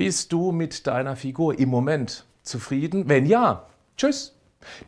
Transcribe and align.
Bist 0.00 0.32
du 0.32 0.50
mit 0.50 0.86
deiner 0.86 1.14
Figur 1.14 1.58
im 1.58 1.68
Moment 1.68 2.24
zufrieden? 2.42 3.10
Wenn 3.10 3.26
ja, 3.26 3.66
tschüss. 3.98 4.34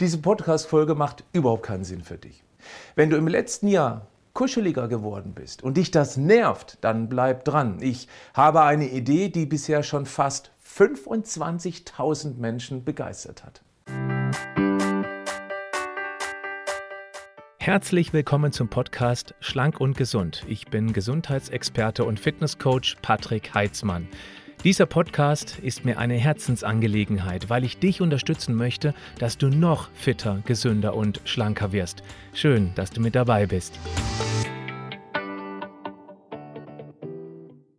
Diese 0.00 0.17
Podcast-Folge 0.17 0.95
macht 0.95 1.23
überhaupt 1.35 1.65
keinen 1.65 1.85
Sinn 1.85 2.03
für 2.03 2.17
dich. 2.17 2.42
Wenn 2.95 3.11
du 3.11 3.19
im 3.19 3.29
letzten 3.29 3.69
Jahr 3.69 4.06
kuscheliger 4.33 4.88
geworden 4.88 5.35
bist 5.35 5.62
und 5.62 5.77
dich 5.77 5.90
das 5.90 6.17
nervt, 6.17 6.79
dann 6.80 7.11
bleib 7.11 7.45
dran. 7.45 7.77
Ich 7.83 8.09
habe 8.33 8.62
eine 8.62 8.88
Idee, 8.88 9.29
die 9.29 9.45
bisher 9.45 9.83
schon 9.83 10.06
fast 10.06 10.51
25.000 10.67 12.38
Menschen 12.38 12.82
begeistert 12.82 13.44
hat. 13.44 13.60
Herzlich 17.58 18.14
willkommen 18.14 18.50
zum 18.50 18.68
Podcast 18.68 19.34
Schlank 19.40 19.79
und 19.79 19.94
Gesund. 19.94 20.42
Ich 20.48 20.68
bin 20.68 20.94
Gesundheitsexperte 20.94 22.02
und 22.04 22.18
Fitnesscoach 22.18 22.96
Patrick 23.02 23.52
Heitzmann. 23.52 24.08
Dieser 24.64 24.86
Podcast 24.86 25.58
ist 25.58 25.84
mir 25.84 25.98
eine 25.98 26.14
Herzensangelegenheit, 26.14 27.50
weil 27.50 27.64
ich 27.64 27.80
dich 27.80 28.00
unterstützen 28.00 28.54
möchte, 28.54 28.94
dass 29.18 29.36
du 29.36 29.48
noch 29.48 29.90
fitter, 29.93 30.40
gesünder 30.44 30.94
und 30.94 31.20
schlanker 31.25 31.72
wirst. 31.72 32.05
Schön, 32.33 32.70
dass 32.77 32.91
du 32.91 33.00
mit 33.00 33.17
dabei 33.17 33.47
bist. 33.47 33.77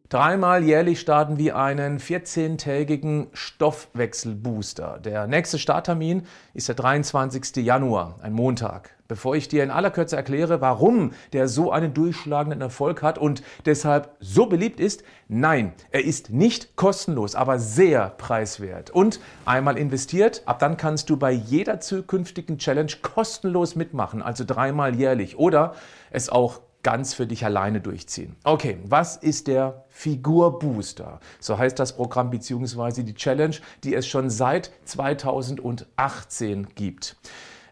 Dreimal 0.09 0.65
jährlich 0.65 0.99
starten 0.99 1.38
wir 1.38 1.55
einen 1.55 1.99
14-tägigen 1.99 3.29
Stoffwechselbooster. 3.31 4.99
Der 4.99 5.25
nächste 5.25 5.59
Starttermin 5.59 6.23
ist 6.53 6.67
der 6.67 6.75
23. 6.75 7.63
Januar, 7.63 8.19
ein 8.21 8.33
Montag. 8.33 8.93
Bevor 9.13 9.35
ich 9.35 9.48
dir 9.48 9.63
in 9.63 9.70
aller 9.70 9.91
Kürze 9.91 10.16
erkläre, 10.16 10.59
warum 10.59 11.12
der 11.34 11.48
so 11.48 11.72
einen 11.72 11.94
durchschlagenden 11.94 12.62
Erfolg 12.62 13.03
hat 13.03 13.20
und 13.20 13.44
deshalb 13.63 14.09
so 14.20 14.48
beliebt 14.48 14.80
ist, 14.80 15.03
nein, 15.27 15.73
er 15.91 16.03
ist 16.03 16.31
nicht 16.31 16.76
kostenlos, 16.76 17.36
aber 17.36 17.59
sehr 17.59 18.09
preiswert. 18.09 18.89
Und 18.89 19.20
einmal 19.45 19.77
investiert, 19.77 20.41
ab 20.48 20.58
dann 20.58 20.77
kannst 20.77 21.11
du 21.11 21.17
bei 21.17 21.31
jeder 21.31 21.80
zukünftigen 21.80 22.58
Challenge 22.58 22.92
kostenlos 23.03 23.75
mitmachen, 23.75 24.23
also 24.23 24.45
dreimal 24.47 24.95
jährlich 24.95 25.38
oder 25.38 25.75
es 26.09 26.30
auch 26.30 26.61
ganz 26.81 27.14
für 27.14 27.27
dich 27.27 27.45
alleine 27.45 27.81
durchziehen. 27.81 28.36
Okay, 28.44 28.80
was 28.83 29.16
ist 29.17 29.45
der 29.45 29.86
Figurbooster? 29.89 31.20
So 31.39 31.59
heißt 31.59 31.77
das 31.77 31.95
Programm 31.95 32.31
bzw. 32.31 33.03
die 33.03 33.14
Challenge, 33.14 33.58
die 33.83 33.94
es 33.94 34.08
schon 34.08 34.31
seit 34.31 34.72
2018 34.86 36.70
gibt. 36.73 37.16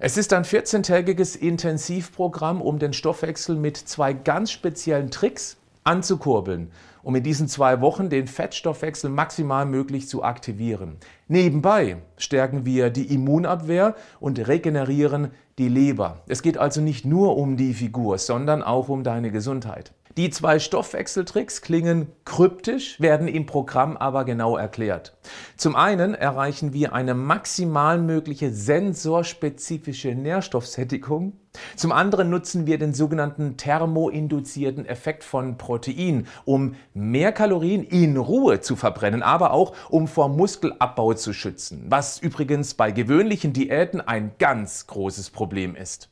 Es 0.04 0.18
ist 0.18 0.34
ein 0.34 0.46
14-tägiges 0.46 1.38
Intensivprogramm, 1.38 2.60
um 2.60 2.80
den 2.80 2.92
Stoffwechsel 2.92 3.56
mit 3.56 3.78
zwei 3.78 4.14
ganz 4.14 4.50
speziellen 4.50 5.12
Tricks 5.12 5.58
anzukurbeln, 5.84 6.72
um 7.04 7.16
in 7.16 7.22
diesen 7.22 7.48
zwei 7.48 7.82
Wochen 7.82 8.10
den 8.10 8.26
Fettstoffwechsel 8.26 9.12
maximal 9.12 9.68
möglich 9.68 10.08
zu 10.08 10.24
aktivieren. 10.24 10.98
Nebenbei 11.28 11.98
stärken 12.18 12.66
wir 12.66 12.90
die 12.90 13.14
Immunabwehr 13.14 13.94
und 14.20 14.40
regenerieren 14.48 15.30
die 15.60 15.70
Leber. 15.70 16.24
Es 16.28 16.42
geht 16.42 16.58
also 16.58 16.82
nicht 16.82 17.06
nur 17.06 17.38
um 17.38 17.56
die 17.56 17.76
Figur, 17.76 18.18
sondern 18.18 18.64
auch 18.64 18.90
um 18.90 19.04
deine 19.04 19.30
Gesundheit. 19.30 19.94
Die 20.18 20.30
zwei 20.30 20.60
Stoffwechseltricks 20.60 21.62
klingen 21.62 22.08
kryptisch, 22.26 23.00
werden 23.00 23.30
im 23.30 23.46
Programm 23.46 23.96
aber 23.96 24.26
genau 24.26 24.58
erklärt. 24.58 25.16
Zum 25.56 25.76
einen 25.76 26.14
erreichen 26.16 26.74
wir 26.74 26.94
eine 26.94 27.14
maximal 27.14 27.98
mögliche 27.98 28.52
sensorspezifische 28.52 30.14
Nährstoffsättigung. 30.14 31.34
Zum 31.78 31.94
anderen 31.94 32.30
nutzen 32.30 32.68
wir 32.68 32.78
den 32.78 32.94
sogenannten 32.94 33.56
thermoinduzierten 33.56 34.86
Effekt 34.86 35.24
von 35.24 35.58
Protein, 35.58 36.28
um 36.44 36.76
mehr 36.94 37.32
Kalorien 37.32 37.84
in 37.84 38.18
Ruhe 38.18 38.60
zu 38.60 38.76
verbrennen, 38.76 39.24
aber 39.24 39.52
auch 39.54 39.74
um 39.90 40.10
vor 40.10 40.28
Muskelabbau 40.28 41.14
zu 41.14 41.32
schützen, 41.32 41.86
was 41.88 42.20
übrigens 42.20 42.74
bei 42.74 42.92
gewöhnlichen 42.92 43.54
Diäten 43.54 44.02
ein 44.02 44.32
ganz 44.40 44.88
großes 44.88 45.30
Problem 45.30 45.76
ist. 45.76 46.10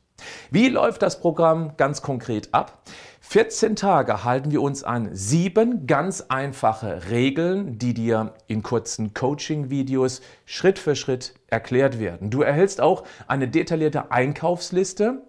Wie 0.50 0.68
läuft 0.68 1.02
das 1.02 1.20
Programm 1.20 1.76
ganz 1.76 2.02
konkret 2.02 2.52
ab? 2.52 2.82
14 3.32 3.76
Tage 3.76 4.24
halten 4.24 4.50
wir 4.50 4.60
uns 4.60 4.82
an 4.82 5.10
sieben 5.12 5.86
ganz 5.86 6.20
einfache 6.30 7.10
Regeln, 7.10 7.78
die 7.78 7.94
dir 7.94 8.34
in 8.48 8.64
kurzen 8.64 9.14
Coaching-Videos 9.14 10.20
Schritt 10.46 10.80
für 10.80 10.96
Schritt 10.96 11.34
erklärt 11.46 12.00
werden. 12.00 12.30
Du 12.30 12.42
erhältst 12.42 12.80
auch 12.80 13.04
eine 13.28 13.46
detaillierte 13.46 14.10
Einkaufsliste, 14.10 15.22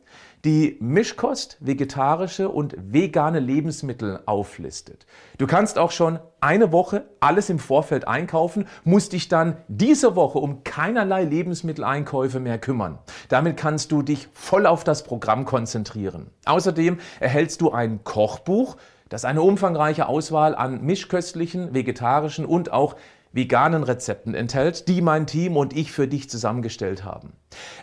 die 0.44 0.78
Mischkost, 0.80 1.58
vegetarische 1.60 2.50
und 2.50 2.76
vegane 2.78 3.40
Lebensmittel 3.40 4.22
auflistet. 4.26 5.06
Du 5.38 5.46
kannst 5.46 5.78
auch 5.78 5.92
schon 5.92 6.20
eine 6.40 6.72
Woche 6.72 7.06
alles 7.20 7.50
im 7.50 7.60
Vorfeld 7.60 8.08
einkaufen, 8.08 8.68
musst 8.84 9.14
dich 9.14 9.28
dann 9.28 9.58
diese 9.68 10.16
Woche 10.16 10.40
um 10.40 10.64
keinerlei 10.64 11.24
Lebensmitteleinkäufe 11.24 12.40
mehr 12.40 12.58
kümmern. 12.58 12.98
Damit 13.30 13.58
kannst 13.58 13.92
du 13.92 14.02
dich 14.02 14.30
voll 14.34 14.66
auf 14.66 14.84
das 14.84 15.04
Programm 15.04 15.46
konzentrieren. 15.46 16.32
Außerdem 16.46 17.00
erhältst 17.20 17.62
du 17.62 17.72
ein 17.72 18.04
Kochbuch, 18.04 18.78
das 19.10 19.26
eine 19.26 19.42
umfangreiche 19.44 20.08
Auswahl 20.08 20.56
an 20.56 20.82
mischköstlichen, 20.82 21.74
vegetarischen 21.74 22.46
und 22.46 22.72
auch 22.72 22.96
veganen 23.34 23.84
Rezepten 23.84 24.34
enthält, 24.34 24.88
die 24.88 25.02
mein 25.02 25.28
Team 25.28 25.58
und 25.58 25.76
ich 25.76 25.92
für 25.92 26.08
dich 26.08 26.30
zusammengestellt 26.30 27.06
haben. 27.06 27.34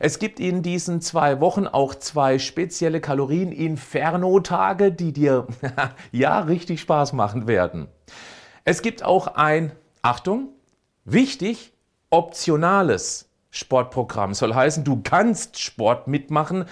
Es 0.01 0.19
gibt 0.19 0.41
in 0.41 0.63
diesen 0.63 1.01
zwei 1.01 1.41
Wochen 1.41 1.67
auch 1.67 1.95
zwei 1.95 2.39
spezielle 2.39 3.01
Kalorien-Inferno-Tage, 3.01 4.93
die 4.93 5.13
dir 5.13 5.47
ja 6.13 6.41
richtig 6.41 6.81
Spaß 6.81 7.13
machen 7.13 7.47
werden. 7.47 7.89
Es 8.65 8.83
gibt 8.83 9.03
auch 9.03 9.29
ein, 9.29 9.73
Achtung, 10.03 10.51
wichtig, 11.05 11.73
optionales 12.11 13.31
Sportprogramm. 13.51 14.35
Soll 14.35 14.55
heißen, 14.55 14.85
du 14.85 15.01
kannst 15.03 15.59
Sport 15.59 16.07
mitmachen, 16.09 16.67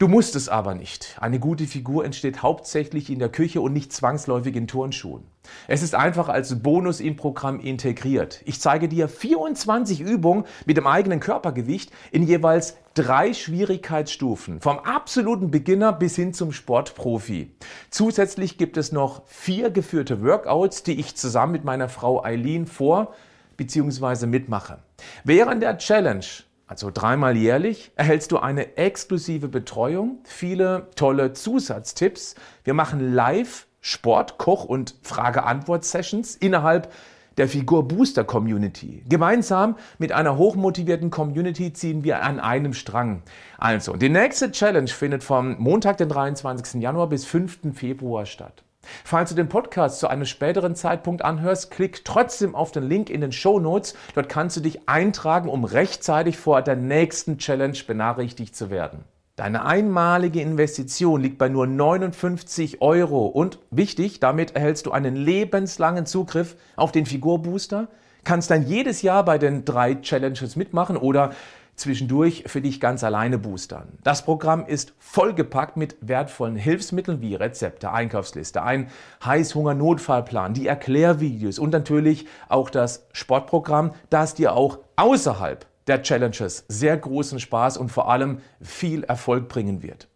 Du 0.00 0.08
musst 0.08 0.34
es 0.34 0.48
aber 0.48 0.74
nicht. 0.74 1.16
Eine 1.20 1.38
gute 1.38 1.68
Figur 1.68 2.04
entsteht 2.04 2.42
hauptsächlich 2.42 3.10
in 3.10 3.20
der 3.20 3.28
Küche 3.28 3.60
und 3.60 3.72
nicht 3.72 3.92
zwangsläufig 3.92 4.56
in 4.56 4.66
Turnschuhen. 4.66 5.22
Es 5.68 5.84
ist 5.84 5.94
einfach 5.94 6.28
als 6.28 6.64
Bonus 6.64 6.98
im 6.98 7.14
Programm 7.14 7.60
integriert. 7.60 8.42
Ich 8.44 8.60
zeige 8.60 8.88
dir 8.88 9.08
24 9.08 10.00
Übungen 10.00 10.46
mit 10.66 10.78
dem 10.78 10.88
eigenen 10.88 11.20
Körpergewicht 11.20 11.92
in 12.10 12.24
jeweils 12.24 12.76
drei 12.94 13.32
Schwierigkeitsstufen, 13.32 14.60
vom 14.60 14.80
absoluten 14.80 15.52
Beginner 15.52 15.92
bis 15.92 16.16
hin 16.16 16.34
zum 16.34 16.50
Sportprofi. 16.50 17.54
Zusätzlich 17.90 18.58
gibt 18.58 18.76
es 18.76 18.90
noch 18.90 19.22
vier 19.26 19.70
geführte 19.70 20.24
Workouts, 20.24 20.82
die 20.82 20.98
ich 20.98 21.14
zusammen 21.14 21.52
mit 21.52 21.62
meiner 21.62 21.88
Frau 21.88 22.24
Eileen 22.24 22.66
vor 22.66 23.14
bzw. 23.56 24.26
mitmache. 24.26 24.78
Während 25.22 25.62
der 25.62 25.78
Challenge 25.78 26.26
also 26.74 26.90
dreimal 26.92 27.36
jährlich, 27.36 27.92
erhältst 27.94 28.32
du 28.32 28.38
eine 28.38 28.76
exklusive 28.76 29.46
Betreuung, 29.46 30.18
viele 30.24 30.88
tolle 30.96 31.32
Zusatztipps. 31.32 32.34
Wir 32.64 32.74
machen 32.74 33.14
live 33.14 33.68
Sport, 33.80 34.38
Koch 34.38 34.64
und 34.64 34.96
Frage-Antwort-Sessions 35.02 36.34
innerhalb 36.34 36.92
der 37.36 37.46
Figur 37.46 37.86
Booster 37.86 38.24
Community. 38.24 39.04
Gemeinsam 39.08 39.76
mit 39.98 40.10
einer 40.10 40.36
hochmotivierten 40.36 41.10
Community 41.10 41.72
ziehen 41.72 42.02
wir 42.02 42.24
an 42.24 42.40
einem 42.40 42.74
Strang. 42.74 43.22
Also, 43.56 43.92
die 43.92 44.08
nächste 44.08 44.50
Challenge 44.50 44.88
findet 44.88 45.22
vom 45.22 45.56
Montag, 45.60 45.98
den 45.98 46.08
23. 46.08 46.82
Januar 46.82 47.08
bis 47.08 47.24
5. 47.24 47.72
Februar 47.72 48.26
statt. 48.26 48.64
Falls 49.04 49.30
du 49.30 49.36
den 49.36 49.48
Podcast 49.48 50.00
zu 50.00 50.08
einem 50.08 50.24
späteren 50.24 50.74
Zeitpunkt 50.76 51.24
anhörst, 51.24 51.70
klick 51.70 52.04
trotzdem 52.04 52.54
auf 52.54 52.72
den 52.72 52.88
Link 52.88 53.10
in 53.10 53.20
den 53.20 53.32
Show 53.32 53.58
Notes. 53.60 53.94
Dort 54.14 54.28
kannst 54.28 54.56
du 54.56 54.60
dich 54.60 54.88
eintragen, 54.88 55.48
um 55.48 55.64
rechtzeitig 55.64 56.36
vor 56.36 56.62
der 56.62 56.76
nächsten 56.76 57.38
Challenge 57.38 57.78
benachrichtigt 57.86 58.54
zu 58.56 58.70
werden. 58.70 59.04
Deine 59.36 59.64
einmalige 59.64 60.40
Investition 60.40 61.20
liegt 61.20 61.38
bei 61.38 61.48
nur 61.48 61.66
59 61.66 62.80
Euro 62.80 63.26
und 63.26 63.58
wichtig, 63.72 64.20
damit 64.20 64.54
erhältst 64.54 64.86
du 64.86 64.92
einen 64.92 65.16
lebenslangen 65.16 66.06
Zugriff 66.06 66.54
auf 66.76 66.92
den 66.92 67.04
Figurbooster, 67.04 67.88
kannst 68.22 68.52
dann 68.52 68.64
jedes 68.64 69.02
Jahr 69.02 69.24
bei 69.24 69.38
den 69.38 69.64
drei 69.64 69.96
Challenges 69.96 70.54
mitmachen 70.54 70.96
oder 70.96 71.32
zwischendurch 71.76 72.44
für 72.46 72.60
dich 72.60 72.80
ganz 72.80 73.04
alleine 73.04 73.38
boostern. 73.38 73.98
Das 74.02 74.24
Programm 74.24 74.66
ist 74.66 74.94
vollgepackt 74.98 75.76
mit 75.76 75.96
wertvollen 76.00 76.56
Hilfsmitteln 76.56 77.20
wie 77.20 77.34
Rezepte, 77.34 77.92
Einkaufsliste, 77.92 78.62
ein 78.62 78.88
Heißhunger-Notfallplan, 79.24 80.54
die 80.54 80.66
Erklärvideos 80.66 81.58
und 81.58 81.72
natürlich 81.72 82.26
auch 82.48 82.70
das 82.70 83.06
Sportprogramm, 83.12 83.92
das 84.10 84.34
dir 84.34 84.54
auch 84.54 84.78
außerhalb 84.96 85.66
der 85.86 86.02
Challenges 86.02 86.64
sehr 86.68 86.96
großen 86.96 87.40
Spaß 87.40 87.76
und 87.76 87.90
vor 87.90 88.10
allem 88.10 88.38
viel 88.60 89.04
Erfolg 89.04 89.48
bringen 89.48 89.82
wird. 89.82 90.08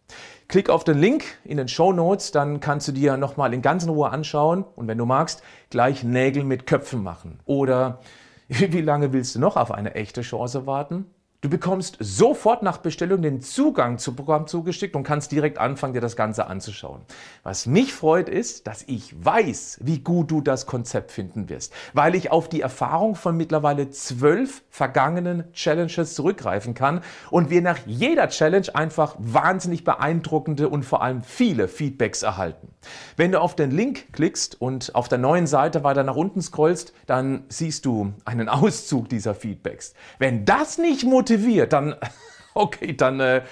Klick 0.47 0.69
auf 0.71 0.83
den 0.83 0.97
Link 0.97 1.23
in 1.43 1.57
den 1.57 1.67
Show 1.67 1.93
Notes, 1.93 2.31
dann 2.31 2.59
kannst 2.59 2.87
du 2.87 2.91
dir 2.91 3.17
nochmal 3.17 3.53
in 3.53 3.61
ganzer 3.61 3.91
Ruhe 3.91 4.09
anschauen 4.09 4.65
und 4.75 4.87
wenn 4.87 4.97
du 4.97 5.05
magst, 5.05 5.43
gleich 5.69 6.03
Nägel 6.03 6.43
mit 6.43 6.65
Köpfen 6.65 7.03
machen. 7.03 7.39
Oder 7.45 7.99
wie 8.47 8.81
lange 8.81 9.13
willst 9.13 9.35
du 9.35 9.39
noch 9.39 9.57
auf 9.57 9.71
eine 9.71 9.93
echte 9.93 10.21
Chance 10.21 10.65
warten? 10.65 11.05
Du 11.41 11.47
bekommst 11.47 11.95
sofort 12.01 12.63
nach 12.63 12.79
Bestellung 12.79 13.21
den 13.21 13.39
Zugang 13.39 13.97
zum 13.97 14.17
Programm 14.17 14.45
zugeschickt 14.45 14.93
und 14.97 15.03
kannst 15.03 15.31
direkt 15.31 15.57
anfangen, 15.57 15.93
dir 15.93 16.01
das 16.01 16.17
Ganze 16.17 16.47
anzuschauen. 16.47 16.99
Was 17.43 17.65
mich 17.65 17.93
freut, 17.93 18.27
ist, 18.27 18.67
dass 18.67 18.83
ich 18.87 19.15
weiß, 19.23 19.79
wie 19.81 19.99
gut 19.99 20.31
du 20.31 20.41
das 20.41 20.65
Konzept 20.65 21.11
finden 21.11 21.47
wirst, 21.47 21.71
weil 21.93 22.15
ich 22.15 22.29
auf 22.29 22.49
die 22.49 22.59
Erfahrung 22.59 23.15
von 23.15 23.37
mittlerweile 23.37 23.89
zwölf 23.89 24.63
vergangenen 24.69 25.49
Challenges 25.53 26.13
zurückgreifen 26.13 26.73
kann 26.73 26.99
und 27.31 27.49
wir 27.49 27.61
nach 27.61 27.77
jeder 27.85 28.27
Challenge 28.27 28.67
einfach 28.73 29.15
wahnsinnig 29.17 29.85
beeindruckende 29.85 30.67
und 30.67 30.83
vor 30.83 31.01
allem 31.01 31.21
viele 31.21 31.69
Feedbacks 31.69 32.21
erhalten. 32.21 32.67
Wenn 33.17 33.31
du 33.31 33.41
auf 33.41 33.55
den 33.55 33.71
Link 33.71 34.13
klickst 34.13 34.59
und 34.59 34.95
auf 34.95 35.07
der 35.07 35.17
neuen 35.17 35.47
Seite 35.47 35.83
weiter 35.83 36.03
nach 36.03 36.15
unten 36.15 36.41
scrollst, 36.41 36.93
dann 37.05 37.43
siehst 37.49 37.85
du 37.85 38.13
einen 38.25 38.49
Auszug 38.49 39.09
dieser 39.09 39.35
Feedbacks. 39.35 39.93
Wenn 40.17 40.45
das 40.45 40.77
nicht 40.77 41.03
motiviert, 41.03 41.73
dann, 41.73 41.95
okay, 42.53 42.95
dann 42.95 43.19
äh, 43.19 43.43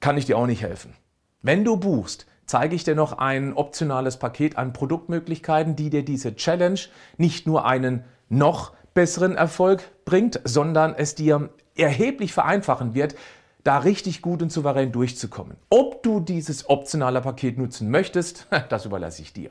kann 0.00 0.16
ich 0.18 0.26
dir 0.26 0.38
auch 0.38 0.46
nicht 0.46 0.62
helfen. 0.62 0.94
Wenn 1.42 1.64
du 1.64 1.76
buchst, 1.76 2.26
zeige 2.46 2.74
ich 2.74 2.84
dir 2.84 2.94
noch 2.94 3.18
ein 3.18 3.54
optionales 3.54 4.18
Paket 4.18 4.58
an 4.58 4.72
Produktmöglichkeiten, 4.72 5.76
die 5.76 5.90
dir 5.90 6.04
diese 6.04 6.36
Challenge 6.36 6.80
nicht 7.16 7.46
nur 7.46 7.64
einen 7.64 8.04
noch 8.28 8.72
besseren 8.94 9.36
Erfolg 9.36 9.82
bringt, 10.04 10.40
sondern 10.44 10.94
es 10.94 11.14
dir 11.14 11.50
erheblich 11.76 12.32
vereinfachen 12.32 12.94
wird, 12.94 13.14
da 13.64 13.78
richtig 13.78 14.22
gut 14.22 14.42
und 14.42 14.52
souverän 14.52 14.92
durchzukommen. 14.92 15.56
Ob 15.70 16.02
du 16.02 16.20
dieses 16.20 16.68
optionale 16.68 17.20
Paket 17.20 17.58
nutzen 17.58 17.90
möchtest, 17.90 18.46
das 18.68 18.84
überlasse 18.84 19.22
ich 19.22 19.32
dir. 19.32 19.50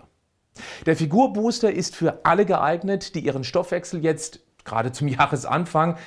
Der 0.85 0.95
Figurbooster 0.95 1.71
ist 1.71 1.95
für 1.95 2.19
alle 2.23 2.45
geeignet, 2.45 3.15
die 3.15 3.21
ihren 3.21 3.43
Stoffwechsel 3.43 4.03
jetzt 4.03 4.39
gerade 4.63 4.91
zum 4.91 5.07
Jahresanfang 5.09 5.97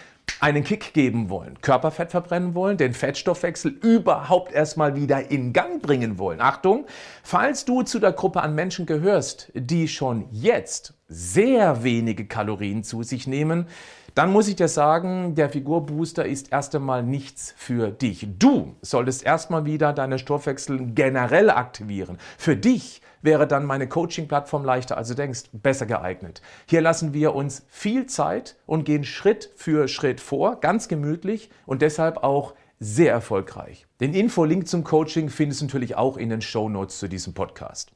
einen 0.41 0.65
Kick 0.65 0.93
geben 0.93 1.31
wollen, 1.31 1.61
Körperfett 1.61 2.11
verbrennen 2.11 2.55
wollen, 2.55 2.77
den 2.77 2.95
Fettstoffwechsel 2.95 3.71
überhaupt 3.71 4.53
erstmal 4.53 4.97
wieder 4.97 5.31
in 5.31 5.53
Gang 5.53 5.81
bringen 5.81 6.19
wollen. 6.19 6.41
Achtung, 6.41 6.87
falls 7.23 7.65
du 7.65 7.83
zu 7.83 7.99
der 7.99 8.13
Gruppe 8.13 8.43
an 8.43 8.55
Menschen 8.55 8.87
gehörst, 8.87 9.51
die 9.55 9.89
schon 9.89 10.27
jetzt 10.33 10.95
sehr 11.09 11.85
wenige 11.85 12.27
Kalorien 12.27 12.83
zu 12.83 13.03
sich 13.03 13.27
nehmen, 13.27 13.67
dann 14.17 14.33
muss 14.33 14.49
ich 14.49 14.57
dir 14.57 14.69
sagen, 14.69 15.35
der 15.35 15.51
Figurbooster 15.51 16.25
ist 16.25 16.51
erst 16.51 16.75
einmal 16.75 17.03
nichts 17.03 17.53
für 17.59 17.91
dich. 17.91 18.27
Du 18.39 18.75
solltest 18.81 19.23
erstmal 19.23 19.67
wieder 19.67 19.93
deine 19.93 20.19
Stoffwechsel 20.19 20.95
generell 20.95 21.51
aktivieren. 21.51 22.17
Für 22.39 22.57
dich 22.57 23.03
wäre 23.21 23.47
dann 23.47 23.67
meine 23.67 23.87
Coaching-Plattform 23.87 24.65
leichter, 24.65 24.97
als 24.97 25.09
du 25.09 25.15
denkst, 25.15 25.51
besser 25.53 25.85
geeignet. 25.85 26.41
Hier 26.65 26.81
lassen 26.81 27.13
wir 27.13 27.35
uns 27.35 27.67
viel 27.69 28.07
Zeit 28.07 28.57
und 28.65 28.87
gehen 28.87 29.05
Schritt 29.05 29.51
für 29.55 29.87
Schritt 29.87 30.23
vor, 30.23 30.61
ganz 30.61 30.89
gemütlich 30.89 31.51
und 31.67 31.83
deshalb 31.83 32.25
auch 32.25 32.55
sehr 32.81 33.13
erfolgreich. 33.13 33.87
Den 34.01 34.15
Info-Link 34.15 34.67
zum 34.67 34.83
Coaching 34.83 35.29
findest 35.29 35.61
du 35.61 35.67
natürlich 35.67 35.95
auch 35.95 36.17
in 36.17 36.31
den 36.31 36.41
Show 36.41 36.71
Notes 36.71 37.01
zu 37.01 37.09
diesem 37.09 37.35
Podcast. 37.35 37.93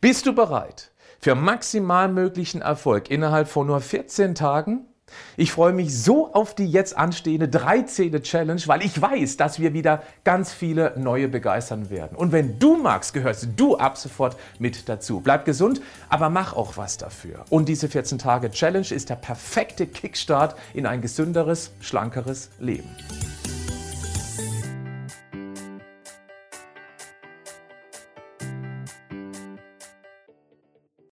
Bist 0.00 0.26
du 0.26 0.34
bereit 0.34 0.90
für 1.20 1.36
maximal 1.36 2.08
möglichen 2.08 2.62
Erfolg 2.62 3.12
innerhalb 3.12 3.46
von 3.46 3.68
nur 3.68 3.80
14 3.80 4.34
Tagen? 4.34 4.88
Ich 5.36 5.52
freue 5.52 5.72
mich 5.72 5.96
so 5.96 6.32
auf 6.32 6.54
die 6.54 6.66
jetzt 6.66 6.96
anstehende 6.96 7.48
13. 7.48 8.22
Challenge, 8.22 8.62
weil 8.66 8.82
ich 8.82 9.00
weiß, 9.00 9.36
dass 9.36 9.58
wir 9.58 9.72
wieder 9.72 10.02
ganz 10.24 10.52
viele 10.52 10.94
neue 10.96 11.28
begeistern 11.28 11.90
werden. 11.90 12.16
Und 12.16 12.32
wenn 12.32 12.58
du 12.58 12.76
magst, 12.76 13.14
gehörst 13.14 13.48
du 13.56 13.76
ab 13.76 13.96
sofort 13.96 14.36
mit 14.58 14.88
dazu. 14.88 15.20
Bleib 15.20 15.44
gesund, 15.44 15.80
aber 16.08 16.30
mach 16.30 16.54
auch 16.54 16.76
was 16.76 16.98
dafür. 16.98 17.44
Und 17.50 17.68
diese 17.68 17.88
14 17.88 18.18
Tage 18.18 18.50
Challenge 18.50 18.88
ist 18.90 19.10
der 19.10 19.16
perfekte 19.16 19.86
Kickstart 19.86 20.56
in 20.74 20.86
ein 20.86 21.00
gesünderes, 21.00 21.72
schlankeres 21.80 22.50
Leben. 22.58 22.88